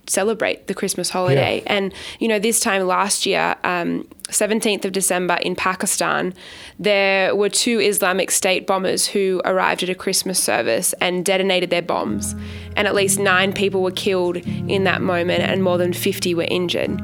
celebrate 0.07 0.67
the 0.67 0.73
Christmas 0.73 1.09
holiday. 1.09 1.61
Yeah. 1.65 1.73
And, 1.73 1.93
you 2.19 2.27
know, 2.27 2.39
this 2.39 2.59
time 2.59 2.87
last 2.87 3.25
year, 3.25 3.55
um, 3.63 4.07
17th 4.29 4.85
of 4.85 4.91
December 4.91 5.35
in 5.35 5.55
Pakistan, 5.55 6.33
there 6.79 7.35
were 7.35 7.49
two 7.49 7.79
Islamic 7.79 8.31
State 8.31 8.67
bombers 8.67 9.07
who 9.07 9.41
arrived 9.45 9.83
at 9.83 9.89
a 9.89 9.95
Christmas 9.95 10.41
service 10.41 10.93
and 10.99 11.23
detonated 11.23 11.69
their 11.69 11.81
bombs. 11.81 12.35
And 12.75 12.87
at 12.87 12.95
least 12.95 13.19
nine 13.19 13.53
people 13.53 13.81
were 13.81 13.91
killed 13.91 14.37
in 14.37 14.83
that 14.83 15.01
moment, 15.01 15.43
and 15.43 15.63
more 15.63 15.77
than 15.77 15.93
50 15.93 16.33
were 16.33 16.47
injured. 16.49 17.01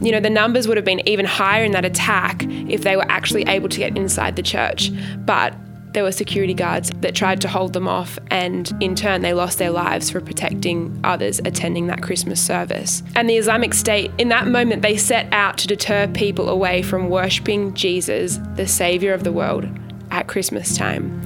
You 0.00 0.12
know, 0.12 0.20
the 0.20 0.30
numbers 0.30 0.66
would 0.66 0.76
have 0.78 0.86
been 0.86 1.06
even 1.06 1.26
higher 1.26 1.62
in 1.62 1.72
that 1.72 1.84
attack 1.84 2.44
if 2.48 2.82
they 2.82 2.96
were 2.96 3.10
actually 3.10 3.42
able 3.42 3.68
to 3.68 3.78
get 3.78 3.96
inside 3.96 4.36
the 4.36 4.42
church. 4.42 4.90
But 5.18 5.54
there 5.92 6.02
were 6.02 6.12
security 6.12 6.54
guards 6.54 6.90
that 7.00 7.14
tried 7.14 7.40
to 7.40 7.48
hold 7.48 7.72
them 7.72 7.88
off, 7.88 8.18
and 8.30 8.72
in 8.80 8.94
turn, 8.94 9.22
they 9.22 9.34
lost 9.34 9.58
their 9.58 9.70
lives 9.70 10.10
for 10.10 10.20
protecting 10.20 10.98
others 11.04 11.40
attending 11.44 11.86
that 11.88 12.02
Christmas 12.02 12.40
service. 12.40 13.02
And 13.14 13.28
the 13.28 13.36
Islamic 13.36 13.74
State, 13.74 14.10
in 14.18 14.28
that 14.28 14.46
moment, 14.46 14.82
they 14.82 14.96
set 14.96 15.32
out 15.32 15.58
to 15.58 15.66
deter 15.66 16.06
people 16.08 16.48
away 16.48 16.82
from 16.82 17.08
worshipping 17.08 17.74
Jesus, 17.74 18.38
the 18.56 18.66
Saviour 18.66 19.14
of 19.14 19.24
the 19.24 19.32
world, 19.32 19.66
at 20.10 20.28
Christmas 20.28 20.76
time. 20.76 21.22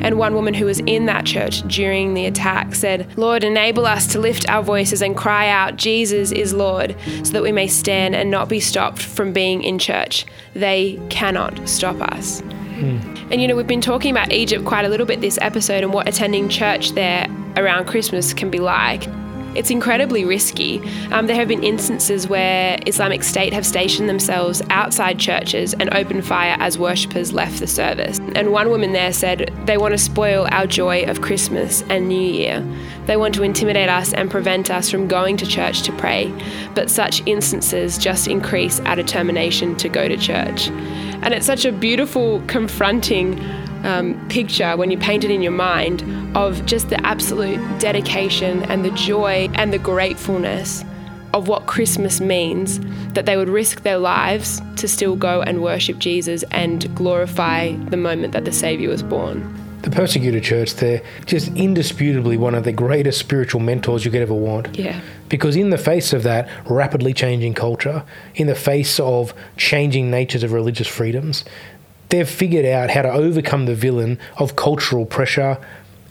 And 0.00 0.18
one 0.18 0.34
woman 0.34 0.54
who 0.54 0.66
was 0.66 0.80
in 0.80 1.06
that 1.06 1.24
church 1.24 1.62
during 1.68 2.14
the 2.14 2.26
attack 2.26 2.74
said, 2.74 3.06
Lord, 3.16 3.44
enable 3.44 3.86
us 3.86 4.06
to 4.08 4.18
lift 4.18 4.48
our 4.48 4.62
voices 4.62 5.00
and 5.00 5.16
cry 5.16 5.48
out, 5.48 5.76
Jesus 5.76 6.32
is 6.32 6.52
Lord, 6.52 6.96
so 7.22 7.32
that 7.32 7.42
we 7.42 7.52
may 7.52 7.68
stand 7.68 8.14
and 8.14 8.30
not 8.30 8.48
be 8.48 8.60
stopped 8.60 9.00
from 9.00 9.32
being 9.32 9.62
in 9.62 9.78
church. 9.78 10.26
They 10.54 11.00
cannot 11.08 11.68
stop 11.68 12.00
us. 12.00 12.42
Mm. 12.42 13.15
And 13.30 13.42
you 13.42 13.48
know, 13.48 13.56
we've 13.56 13.66
been 13.66 13.80
talking 13.80 14.12
about 14.12 14.32
Egypt 14.32 14.64
quite 14.64 14.84
a 14.84 14.88
little 14.88 15.06
bit 15.06 15.20
this 15.20 15.36
episode 15.40 15.82
and 15.82 15.92
what 15.92 16.08
attending 16.08 16.48
church 16.48 16.92
there 16.92 17.26
around 17.56 17.86
Christmas 17.86 18.32
can 18.32 18.50
be 18.50 18.60
like. 18.60 19.08
It's 19.56 19.70
incredibly 19.70 20.24
risky. 20.26 20.82
Um, 21.10 21.26
there 21.26 21.34
have 21.34 21.48
been 21.48 21.64
instances 21.64 22.28
where 22.28 22.78
Islamic 22.86 23.22
State 23.24 23.54
have 23.54 23.64
stationed 23.64 24.06
themselves 24.06 24.60
outside 24.68 25.18
churches 25.18 25.72
and 25.72 25.92
opened 25.94 26.26
fire 26.26 26.56
as 26.60 26.78
worshippers 26.78 27.32
left 27.32 27.58
the 27.58 27.66
service. 27.66 28.20
And 28.34 28.52
one 28.52 28.68
woman 28.68 28.92
there 28.92 29.14
said, 29.14 29.50
They 29.64 29.78
want 29.78 29.92
to 29.92 29.98
spoil 29.98 30.46
our 30.50 30.66
joy 30.66 31.04
of 31.04 31.22
Christmas 31.22 31.82
and 31.88 32.06
New 32.06 32.20
Year. 32.20 32.62
They 33.06 33.16
want 33.16 33.34
to 33.36 33.42
intimidate 33.42 33.88
us 33.88 34.12
and 34.12 34.30
prevent 34.30 34.70
us 34.70 34.90
from 34.90 35.08
going 35.08 35.38
to 35.38 35.46
church 35.46 35.82
to 35.82 35.92
pray. 35.92 36.30
But 36.74 36.90
such 36.90 37.26
instances 37.26 37.96
just 37.96 38.28
increase 38.28 38.78
our 38.80 38.94
determination 38.94 39.74
to 39.76 39.88
go 39.88 40.06
to 40.06 40.18
church. 40.18 40.68
And 41.26 41.34
it's 41.34 41.44
such 41.44 41.64
a 41.64 41.72
beautiful, 41.72 42.40
confronting 42.46 43.40
um, 43.82 44.28
picture 44.28 44.76
when 44.76 44.92
you 44.92 44.96
paint 44.96 45.24
it 45.24 45.30
in 45.32 45.42
your 45.42 45.50
mind 45.50 46.04
of 46.36 46.64
just 46.66 46.88
the 46.88 47.04
absolute 47.04 47.58
dedication 47.80 48.62
and 48.70 48.84
the 48.84 48.92
joy 48.92 49.48
and 49.54 49.72
the 49.72 49.78
gratefulness 49.78 50.84
of 51.34 51.48
what 51.48 51.66
Christmas 51.66 52.20
means, 52.20 52.78
that 53.14 53.26
they 53.26 53.36
would 53.36 53.48
risk 53.48 53.82
their 53.82 53.98
lives 53.98 54.62
to 54.76 54.86
still 54.86 55.16
go 55.16 55.42
and 55.42 55.64
worship 55.64 55.98
Jesus 55.98 56.44
and 56.52 56.94
glorify 56.94 57.74
the 57.86 57.96
moment 57.96 58.32
that 58.32 58.44
the 58.44 58.52
Saviour 58.52 58.92
was 58.92 59.02
born. 59.02 59.65
The 59.86 59.92
persecuted 59.92 60.42
church, 60.42 60.74
they're 60.74 61.00
just 61.26 61.46
indisputably 61.54 62.36
one 62.36 62.56
of 62.56 62.64
the 62.64 62.72
greatest 62.72 63.20
spiritual 63.20 63.60
mentors 63.60 64.04
you 64.04 64.10
could 64.10 64.20
ever 64.20 64.34
want. 64.34 64.76
Yeah. 64.76 65.00
Because 65.28 65.54
in 65.54 65.70
the 65.70 65.78
face 65.78 66.12
of 66.12 66.24
that 66.24 66.48
rapidly 66.68 67.12
changing 67.14 67.54
culture, 67.54 68.02
in 68.34 68.48
the 68.48 68.56
face 68.56 68.98
of 68.98 69.32
changing 69.56 70.10
natures 70.10 70.42
of 70.42 70.50
religious 70.50 70.88
freedoms, 70.88 71.44
they've 72.08 72.28
figured 72.28 72.66
out 72.66 72.90
how 72.90 73.02
to 73.02 73.12
overcome 73.12 73.66
the 73.66 73.76
villain 73.76 74.18
of 74.38 74.56
cultural 74.56 75.06
pressure 75.06 75.56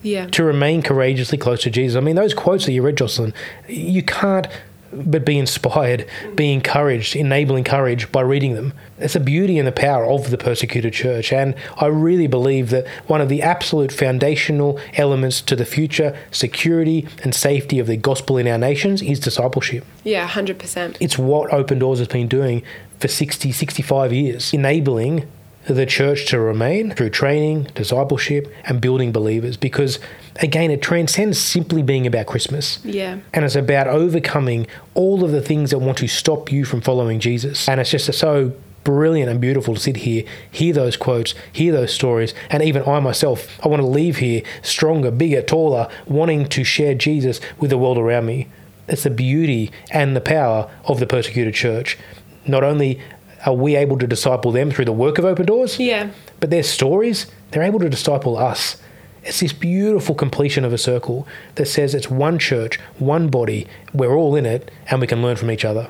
Yeah. 0.03 0.27
to 0.27 0.45
remain 0.45 0.81
courageously 0.81 1.37
close 1.37 1.61
to 1.63 1.69
Jesus. 1.69 1.97
I 1.97 1.99
mean, 1.99 2.15
those 2.15 2.33
quotes 2.33 2.65
that 2.67 2.71
you 2.71 2.81
read, 2.81 2.95
Jocelyn, 2.95 3.33
you 3.67 4.03
can't 4.03 4.47
but 4.95 5.25
be 5.25 5.37
inspired, 5.37 6.07
be 6.35 6.53
encouraged, 6.53 7.15
enabling 7.15 7.63
courage 7.63 8.11
by 8.11 8.21
reading 8.21 8.55
them. 8.55 8.73
It's 8.97 9.15
a 9.15 9.19
beauty 9.19 9.57
and 9.57 9.67
the 9.67 9.71
power 9.71 10.05
of 10.05 10.29
the 10.29 10.37
persecuted 10.37 10.93
church. 10.93 11.33
And 11.33 11.55
I 11.77 11.87
really 11.87 12.27
believe 12.27 12.69
that 12.69 12.87
one 13.07 13.21
of 13.21 13.29
the 13.29 13.41
absolute 13.41 13.91
foundational 13.91 14.79
elements 14.93 15.41
to 15.41 15.55
the 15.55 15.65
future 15.65 16.17
security 16.31 17.07
and 17.23 17.35
safety 17.35 17.79
of 17.79 17.87
the 17.87 17.97
gospel 17.97 18.37
in 18.37 18.47
our 18.47 18.57
nations 18.57 19.01
is 19.01 19.19
discipleship. 19.19 19.85
Yeah, 20.03 20.27
100%. 20.27 20.97
It's 20.99 21.17
what 21.17 21.53
Open 21.53 21.79
Doors 21.79 21.99
has 21.99 22.07
been 22.07 22.27
doing 22.27 22.63
for 22.99 23.07
60, 23.07 23.51
65 23.51 24.13
years, 24.13 24.53
enabling 24.53 25.27
the 25.67 25.85
church 25.85 26.27
to 26.27 26.39
remain 26.39 26.91
through 26.91 27.09
training, 27.09 27.63
discipleship, 27.75 28.53
and 28.65 28.79
building 28.79 29.11
believers. 29.11 29.57
Because 29.57 29.99
again, 30.37 30.71
it 30.71 30.81
transcends 30.81 31.39
simply 31.39 31.81
being 31.81 32.05
about 32.05 32.27
Christmas. 32.27 32.79
Yeah. 32.83 33.19
And 33.33 33.45
it's 33.45 33.55
about 33.55 33.87
overcoming 33.87 34.67
all 34.93 35.23
of 35.23 35.31
the 35.31 35.41
things 35.41 35.71
that 35.71 35.79
want 35.79 35.97
to 35.99 36.07
stop 36.07 36.51
you 36.51 36.65
from 36.65 36.81
following 36.81 37.19
Jesus. 37.19 37.67
And 37.67 37.81
it's 37.81 37.91
just 37.91 38.13
so 38.13 38.53
brilliant 38.83 39.29
and 39.29 39.41
beautiful 39.41 39.73
to 39.73 39.79
sit 39.79 39.97
here, 39.97 40.23
hear 40.51 40.71
those 40.71 40.95
quotes, 40.95 41.33
hear 41.51 41.73
those 41.73 41.91
stories, 41.91 42.33
and 42.51 42.61
even 42.61 42.83
I 42.83 42.99
myself, 42.99 43.59
I 43.65 43.67
want 43.67 43.81
to 43.81 43.87
leave 43.87 44.17
here 44.17 44.43
stronger, 44.61 45.09
bigger, 45.09 45.41
taller, 45.41 45.89
wanting 46.05 46.47
to 46.49 46.63
share 46.63 46.93
Jesus 46.93 47.41
with 47.59 47.71
the 47.71 47.79
world 47.79 47.97
around 47.97 48.27
me. 48.27 48.47
It's 48.87 49.03
the 49.03 49.09
beauty 49.09 49.71
and 49.89 50.15
the 50.15 50.21
power 50.21 50.69
of 50.85 50.99
the 50.99 51.07
persecuted 51.07 51.55
church. 51.55 51.97
Not 52.45 52.63
only 52.63 53.01
are 53.45 53.53
we 53.53 53.75
able 53.75 53.97
to 53.99 54.07
disciple 54.07 54.51
them 54.51 54.71
through 54.71 54.85
the 54.85 54.91
work 54.91 55.17
of 55.17 55.25
Open 55.25 55.45
Doors, 55.45 55.79
Yeah. 55.79 56.07
but 56.39 56.49
their 56.49 56.63
stories, 56.63 57.27
they're 57.51 57.63
able 57.63 57.79
to 57.79 57.89
disciple 57.89 58.37
us. 58.37 58.77
It's 59.23 59.39
this 59.39 59.53
beautiful 59.53 60.13
completion 60.15 60.63
of 60.65 60.73
a 60.73 60.77
circle 60.77 61.27
that 61.55 61.67
says 61.67 61.95
it's 61.95 62.09
one 62.09 62.37
church, 62.39 62.79
one 62.99 63.27
body, 63.29 63.67
we're 63.93 64.15
all 64.15 64.35
in 64.35 64.45
it, 64.45 64.69
and 64.89 65.01
we 65.01 65.07
can 65.07 65.21
learn 65.21 65.35
from 65.35 65.49
each 65.51 65.65
other. 65.65 65.87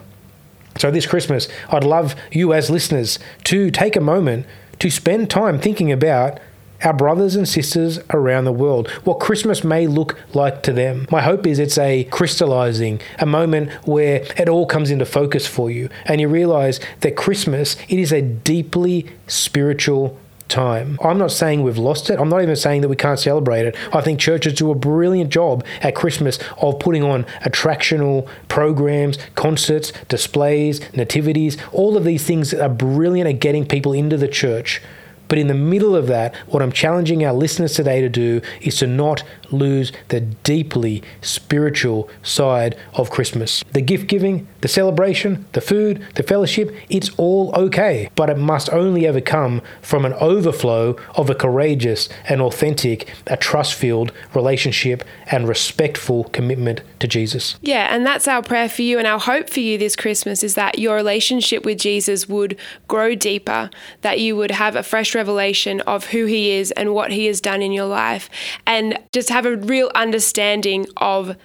So, 0.78 0.92
this 0.92 1.06
Christmas, 1.06 1.48
I'd 1.70 1.84
love 1.86 2.16
you 2.32 2.54
as 2.54 2.70
listeners 2.70 3.20
to 3.46 3.72
take 3.72 3.96
a 3.96 4.02
moment 4.02 4.46
to 4.80 4.90
spend 4.90 5.30
time 5.30 5.58
thinking 5.60 5.92
about 5.92 6.40
our 6.84 6.94
brothers 6.94 7.36
and 7.36 7.48
sisters 7.48 8.00
around 8.12 8.46
the 8.46 8.52
world, 8.52 8.90
what 9.04 9.20
Christmas 9.20 9.64
may 9.64 9.88
look 9.88 10.18
like 10.34 10.64
to 10.64 10.74
them. 10.74 11.08
My 11.10 11.22
hope 11.22 11.48
is 11.48 11.60
it's 11.60 11.78
a 11.78 12.04
crystallizing, 12.06 13.02
a 13.20 13.26
moment 13.26 13.72
where 13.88 14.26
it 14.38 14.50
all 14.50 14.66
comes 14.66 14.92
into 14.92 15.06
focus 15.06 15.48
for 15.48 15.72
you, 15.72 15.90
and 16.06 16.22
you 16.22 16.28
realize 16.28 16.80
that 17.02 17.16
Christmas, 17.16 17.76
it 17.90 18.00
is 18.00 18.12
a 18.12 18.22
deeply 18.22 19.08
spiritual 19.28 20.18
time. 20.48 21.00
I'm 21.04 21.18
not 21.18 21.32
saying 21.32 21.64
we've 21.64 21.78
lost 21.78 22.10
it. 22.10 22.20
I'm 22.20 22.30
not 22.30 22.42
even 22.42 22.56
saying 22.56 22.82
that 22.82 22.90
we 22.90 22.96
can't 22.96 23.20
celebrate 23.20 23.66
it. 23.66 23.76
I 23.94 24.02
think 24.02 24.20
churches 24.20 24.54
do 24.54 24.72
a 24.72 24.76
brilliant 24.76 25.32
job 25.32 25.66
at 25.82 25.96
Christmas 25.96 26.38
of 26.62 26.80
putting 26.80 27.04
on 27.04 27.24
attractional 27.44 28.28
programs, 28.48 29.18
concerts, 29.36 29.92
displays, 30.08 30.82
nativities. 30.94 31.58
All 31.72 31.98
of 31.98 32.04
these 32.04 32.24
things 32.26 32.54
are 32.54 32.70
brilliant 32.70 33.30
at 33.30 33.40
getting 33.40 33.66
people 33.66 33.94
into 33.94 34.18
the 34.18 34.28
church. 34.28 34.82
But 35.28 35.38
in 35.38 35.48
the 35.48 35.54
middle 35.54 35.96
of 35.96 36.08
that, 36.08 36.36
what 36.48 36.62
I'm 36.62 36.72
challenging 36.72 37.26
our 37.26 37.34
listeners 37.34 37.74
today 37.74 38.02
to 38.02 38.10
do 38.10 38.42
is 38.62 38.78
to 38.78 38.88
not 38.88 39.24
lose 39.52 39.92
the 40.10 40.22
deeply 40.22 41.04
spiritual 41.22 42.10
side 42.24 42.78
of 42.94 43.10
Christmas. 43.10 43.64
The 43.72 43.82
gift 43.82 44.08
giving, 44.08 44.48
the 44.62 44.68
celebration, 44.68 45.46
the 45.54 45.62
food, 45.62 46.06
the 46.16 46.24
fellowship, 46.24 46.76
it's 46.90 47.10
all 47.18 47.54
okay. 47.56 48.10
But 48.16 48.30
it 48.30 48.38
must 48.38 48.70
only 48.72 49.06
ever 49.08 49.22
come 49.22 49.62
from 49.82 50.06
an 50.06 50.14
overflow 50.14 50.96
of 51.16 51.30
a 51.30 51.36
courageous 51.36 52.10
and 52.28 52.42
authentic, 52.42 53.14
a 53.28 53.38
trust 53.38 53.74
filled 53.76 54.12
relationship 54.34 55.04
and 55.28 55.48
respectful 55.48 56.26
commitment 56.26 56.82
to 57.00 57.08
Jesus. 57.08 57.58
Yeah, 57.62 57.94
and 57.94 58.06
that's 58.06 58.28
our 58.28 58.42
prayer 58.42 58.70
for 58.70 58.82
you 58.82 58.98
and 58.98 59.08
our 59.08 59.20
hope 59.20 59.50
for 59.50 59.60
you 59.60 59.78
this 59.78 59.96
Christmas 59.96 60.44
is 60.44 60.56
that 60.56 60.80
your 60.80 60.96
relationship 60.96 61.66
with 61.66 61.80
Jesus 61.80 62.28
would 62.28 62.58
grow 62.88 63.16
deeper, 63.16 63.70
that 64.02 64.20
you 64.20 64.36
would 64.36 64.52
have 64.52 64.76
a 64.76 64.84
fresh 64.84 65.16
revelation 65.16 65.82
of 65.82 66.08
who 66.08 66.26
he 66.26 66.52
is 66.52 66.72
and 66.72 66.94
what 66.94 67.12
he 67.12 67.26
has 67.26 67.42
done 67.42 67.62
in 67.62 67.72
your 67.72 67.86
life, 67.86 68.30
and 68.66 68.98
just 69.12 69.30
have 69.36 69.46
a 69.46 69.58
real 69.58 69.92
understanding 69.96 70.88
of 70.96 71.36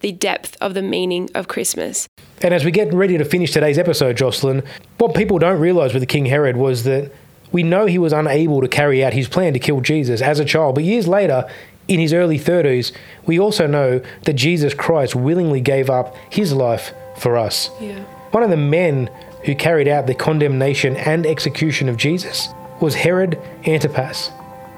the 0.00 0.10
depth 0.10 0.56
of 0.60 0.74
the 0.74 0.82
meaning 0.82 1.30
of 1.32 1.46
Christmas. 1.46 2.08
And 2.42 2.52
as 2.52 2.64
we 2.64 2.72
get 2.72 2.92
ready 2.92 3.16
to 3.18 3.24
finish 3.24 3.52
today's 3.52 3.78
episode, 3.78 4.16
Jocelyn, 4.16 4.64
what 4.98 5.14
people 5.14 5.38
don't 5.38 5.60
realize 5.60 5.94
with 5.94 6.08
King 6.08 6.26
Herod 6.26 6.56
was 6.56 6.82
that 6.82 7.12
we 7.52 7.62
know 7.62 7.86
he 7.86 7.98
was 7.98 8.12
unable 8.12 8.60
to 8.62 8.66
carry 8.66 9.04
out 9.04 9.12
his 9.12 9.28
plan 9.28 9.52
to 9.52 9.60
kill 9.60 9.80
Jesus 9.80 10.20
as 10.20 10.40
a 10.40 10.44
child, 10.44 10.74
but 10.74 10.82
years 10.82 11.06
later, 11.06 11.48
in 11.86 12.00
his 12.00 12.12
early 12.12 12.36
30s, 12.36 12.90
we 13.26 13.38
also 13.38 13.68
know 13.68 14.00
that 14.24 14.32
Jesus 14.32 14.74
Christ 14.74 15.14
willingly 15.14 15.60
gave 15.60 15.88
up 15.88 16.16
his 16.28 16.52
life 16.52 16.92
for 17.16 17.36
us. 17.36 17.70
Yeah. 17.80 18.00
One 18.32 18.42
of 18.42 18.50
the 18.50 18.56
men 18.56 19.08
who 19.44 19.54
carried 19.54 19.86
out 19.86 20.08
the 20.08 20.16
condemnation 20.16 20.96
and 20.96 21.24
execution 21.24 21.88
of 21.88 21.96
Jesus 21.96 22.48
was 22.80 22.96
Herod 22.96 23.40
Antipas, 23.64 24.32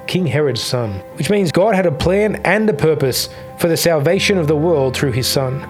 King 0.08 0.26
Herod's 0.26 0.62
son, 0.62 1.00
which 1.18 1.30
means 1.30 1.52
God 1.52 1.74
had 1.74 1.86
a 1.86 1.92
plan 1.92 2.36
and 2.44 2.68
a 2.68 2.72
purpose 2.72 3.28
for 3.58 3.68
the 3.68 3.76
salvation 3.76 4.38
of 4.38 4.48
the 4.48 4.56
world 4.56 4.96
through 4.96 5.12
his 5.12 5.28
son. 5.28 5.62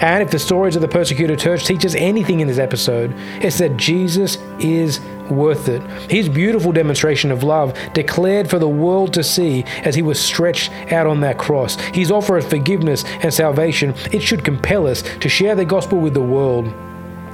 And 0.00 0.22
if 0.22 0.30
the 0.30 0.38
stories 0.38 0.76
of 0.76 0.82
the 0.82 0.88
persecuted 0.88 1.40
church 1.40 1.64
teach 1.64 1.84
us 1.84 1.96
anything 1.96 2.38
in 2.38 2.46
this 2.46 2.58
episode, 2.58 3.12
it's 3.42 3.58
that 3.58 3.76
Jesus 3.76 4.38
is 4.60 5.00
worth 5.30 5.68
it. 5.68 5.82
His 6.10 6.28
beautiful 6.28 6.70
demonstration 6.70 7.32
of 7.32 7.42
love 7.42 7.76
declared 7.94 8.48
for 8.48 8.58
the 8.58 8.68
world 8.68 9.12
to 9.14 9.24
see 9.24 9.64
as 9.84 9.94
he 9.94 10.02
was 10.02 10.20
stretched 10.20 10.70
out 10.92 11.06
on 11.06 11.20
that 11.20 11.38
cross. 11.38 11.76
His 11.76 12.12
offer 12.12 12.36
of 12.36 12.48
forgiveness 12.48 13.04
and 13.22 13.34
salvation, 13.34 13.94
it 14.12 14.20
should 14.20 14.44
compel 14.44 14.86
us 14.86 15.02
to 15.02 15.28
share 15.28 15.54
the 15.54 15.64
gospel 15.64 15.98
with 15.98 16.14
the 16.14 16.20
world 16.20 16.72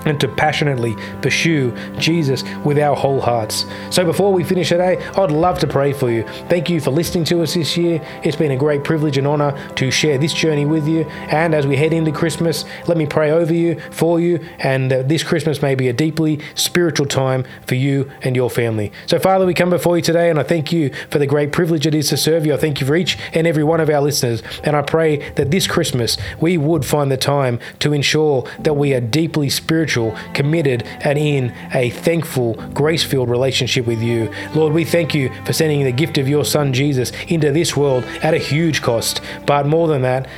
and 0.06 0.20
to 0.20 0.28
passionately 0.28 0.96
pursue 1.22 1.74
Jesus 1.98 2.44
with 2.64 2.78
our 2.78 2.96
whole 2.96 3.20
hearts. 3.20 3.66
So 3.90 4.04
before 4.04 4.32
we 4.32 4.44
finish 4.44 4.68
today, 4.68 4.96
I'd 5.16 5.30
love 5.30 5.58
to 5.60 5.66
pray 5.66 5.92
for 5.92 6.10
you. 6.10 6.24
Thank 6.48 6.68
you 6.68 6.80
for 6.80 6.90
listening 6.90 7.24
to 7.26 7.42
us 7.42 7.54
this 7.54 7.76
year. 7.76 8.00
It's 8.22 8.36
been 8.36 8.50
a 8.50 8.56
great 8.56 8.84
privilege 8.84 9.18
and 9.18 9.26
honor 9.26 9.56
to 9.76 9.90
share 9.90 10.18
this 10.18 10.32
journey 10.32 10.66
with 10.66 10.86
you. 10.86 11.04
And 11.28 11.54
as 11.54 11.66
we 11.66 11.76
head 11.76 11.92
into 11.92 12.12
Christmas, 12.12 12.64
let 12.86 12.96
me 12.96 13.06
pray 13.06 13.30
over 13.30 13.54
you, 13.54 13.80
for 13.90 14.20
you, 14.20 14.44
and 14.58 14.92
uh, 14.92 15.02
this 15.02 15.22
Christmas 15.22 15.62
may 15.62 15.74
be 15.74 15.88
a 15.88 15.92
deeply 15.92 16.40
spiritual 16.54 17.06
time 17.06 17.44
for 17.66 17.74
you 17.74 18.10
and 18.22 18.36
your 18.36 18.50
family. 18.50 18.92
So 19.06 19.18
Father, 19.18 19.46
we 19.46 19.54
come 19.54 19.70
before 19.70 19.96
you 19.96 20.02
today 20.02 20.30
and 20.30 20.38
I 20.38 20.42
thank 20.42 20.72
you 20.72 20.92
for 21.10 21.18
the 21.18 21.26
great 21.26 21.52
privilege 21.52 21.86
it 21.86 21.94
is 21.94 22.08
to 22.10 22.16
serve 22.16 22.46
you. 22.46 22.54
I 22.54 22.56
thank 22.56 22.80
you 22.80 22.86
for 22.86 22.96
each 22.96 23.18
and 23.32 23.46
every 23.46 23.64
one 23.64 23.80
of 23.80 23.88
our 23.88 24.00
listeners. 24.00 24.42
And 24.64 24.76
I 24.76 24.82
pray 24.82 25.30
that 25.32 25.50
this 25.50 25.66
Christmas 25.66 26.16
we 26.40 26.58
would 26.58 26.84
find 26.84 27.10
the 27.10 27.16
time 27.16 27.58
to 27.80 27.92
ensure 27.92 28.48
that 28.60 28.74
we 28.74 28.92
are 28.94 29.00
deeply 29.00 29.48
spiritual 29.48 29.93
committed, 30.34 30.82
and 31.00 31.18
in 31.18 31.54
a 31.72 31.90
thankful, 31.90 32.54
grace 32.74 33.02
filled 33.02 33.30
relationship 33.30 33.86
with 33.86 34.02
you. 34.02 34.30
Lord, 34.54 34.72
we 34.72 34.84
thank 34.84 35.14
you 35.14 35.30
for 35.44 35.52
sending 35.52 35.84
the 35.84 35.92
gift 35.92 36.18
of 36.18 36.28
your 36.28 36.44
Son 36.44 36.72
Jesus 36.72 37.12
into 37.28 37.52
this 37.52 37.76
world 37.76 38.04
at 38.22 38.34
a 38.34 38.38
huge 38.38 38.82
cost, 38.82 39.20
but 39.46 39.66
more 39.66 39.88
than 39.88 40.02
that, 40.02 40.28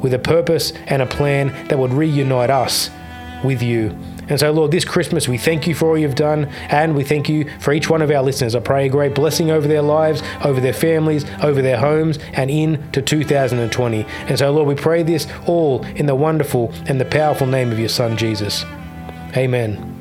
with 0.00 0.12
a 0.14 0.18
purpose 0.18 0.72
and 0.86 1.00
a 1.00 1.06
plan 1.06 1.48
that 1.68 1.78
would 1.78 1.92
reunite 1.92 2.50
us 2.50 2.90
with 3.44 3.62
you. 3.62 3.96
And 4.28 4.40
so, 4.40 4.50
Lord, 4.52 4.70
this 4.70 4.84
Christmas, 4.84 5.28
we 5.28 5.36
thank 5.36 5.66
you 5.66 5.74
for 5.74 5.88
all 5.88 5.98
you've 5.98 6.14
done, 6.14 6.46
and 6.68 6.94
we 6.94 7.04
thank 7.04 7.28
you 7.28 7.50
for 7.60 7.72
each 7.72 7.90
one 7.90 8.00
of 8.00 8.10
our 8.10 8.22
listeners. 8.22 8.54
I 8.54 8.60
pray 8.60 8.86
a 8.86 8.88
great 8.88 9.14
blessing 9.14 9.50
over 9.50 9.68
their 9.68 9.82
lives, 9.82 10.22
over 10.42 10.60
their 10.60 10.72
families, 10.72 11.26
over 11.42 11.60
their 11.60 11.76
homes, 11.76 12.18
and 12.32 12.50
into 12.50 13.02
2020. 13.02 14.06
And 14.28 14.38
so, 14.38 14.50
Lord, 14.50 14.66
we 14.66 14.74
pray 14.74 15.02
this 15.02 15.26
all 15.46 15.84
in 15.84 16.06
the 16.06 16.14
wonderful 16.14 16.72
and 16.86 16.98
the 16.98 17.04
powerful 17.04 17.46
name 17.46 17.70
of 17.70 17.78
your 17.78 17.90
Son, 17.90 18.16
Jesus. 18.16 18.64
Amen. 19.36 19.94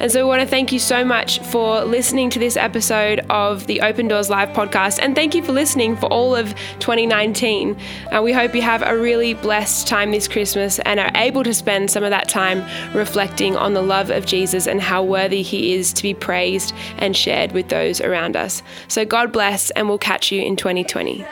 And 0.00 0.10
so 0.10 0.24
we 0.24 0.28
want 0.28 0.42
to 0.42 0.48
thank 0.48 0.72
you 0.72 0.78
so 0.78 1.04
much 1.04 1.38
for 1.40 1.84
listening 1.84 2.30
to 2.30 2.38
this 2.38 2.56
episode 2.56 3.20
of 3.30 3.66
the 3.66 3.80
Open 3.80 4.08
Doors 4.08 4.28
Live 4.28 4.50
podcast. 4.50 4.98
And 5.00 5.14
thank 5.14 5.34
you 5.34 5.42
for 5.42 5.52
listening 5.52 5.96
for 5.96 6.06
all 6.06 6.34
of 6.34 6.54
2019. 6.80 7.76
Uh, 8.10 8.22
we 8.22 8.32
hope 8.32 8.54
you 8.54 8.62
have 8.62 8.82
a 8.82 8.96
really 8.96 9.34
blessed 9.34 9.86
time 9.86 10.10
this 10.10 10.28
Christmas 10.28 10.78
and 10.80 10.98
are 10.98 11.10
able 11.14 11.44
to 11.44 11.54
spend 11.54 11.90
some 11.90 12.04
of 12.04 12.10
that 12.10 12.28
time 12.28 12.64
reflecting 12.94 13.56
on 13.56 13.74
the 13.74 13.82
love 13.82 14.10
of 14.10 14.26
Jesus 14.26 14.66
and 14.66 14.80
how 14.80 15.02
worthy 15.02 15.42
he 15.42 15.74
is 15.74 15.92
to 15.94 16.02
be 16.02 16.14
praised 16.14 16.74
and 16.98 17.16
shared 17.16 17.52
with 17.52 17.68
those 17.68 18.00
around 18.00 18.36
us. 18.36 18.62
So 18.88 19.04
God 19.04 19.32
bless, 19.32 19.70
and 19.72 19.88
we'll 19.88 19.98
catch 19.98 20.32
you 20.32 20.42
in 20.42 20.56
2020. 20.56 21.24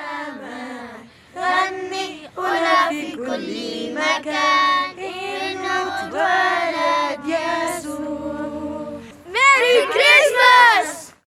Merry 9.73 9.87
Christmas! 9.87 11.00